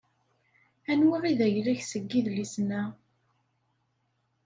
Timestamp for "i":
1.31-1.33